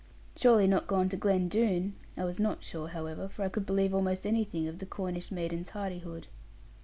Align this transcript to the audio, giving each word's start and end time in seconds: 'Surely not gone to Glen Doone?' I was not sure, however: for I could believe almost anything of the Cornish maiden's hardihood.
'Surely 0.35 0.65
not 0.65 0.87
gone 0.87 1.07
to 1.09 1.15
Glen 1.15 1.47
Doone?' 1.47 1.93
I 2.17 2.25
was 2.25 2.39
not 2.39 2.63
sure, 2.63 2.87
however: 2.87 3.29
for 3.29 3.43
I 3.45 3.49
could 3.49 3.67
believe 3.67 3.93
almost 3.93 4.25
anything 4.25 4.67
of 4.67 4.79
the 4.79 4.87
Cornish 4.87 5.29
maiden's 5.31 5.69
hardihood. 5.69 6.25